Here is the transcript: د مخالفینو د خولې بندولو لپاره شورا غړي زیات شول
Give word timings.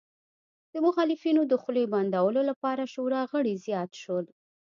د 0.73 0.75
مخالفینو 0.85 1.41
د 1.47 1.53
خولې 1.61 1.83
بندولو 1.93 2.41
لپاره 2.49 2.83
شورا 2.93 3.21
غړي 3.31 3.53
زیات 3.65 3.91
شول 4.01 4.25